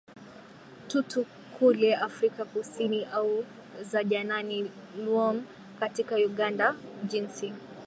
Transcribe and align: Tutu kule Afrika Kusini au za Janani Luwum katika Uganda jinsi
Tutu 0.87 1.25
kule 1.59 1.95
Afrika 1.95 2.45
Kusini 2.45 3.05
au 3.05 3.45
za 3.81 4.03
Janani 4.03 4.71
Luwum 4.97 5.45
katika 5.79 6.15
Uganda 6.15 6.75
jinsi 7.07 7.53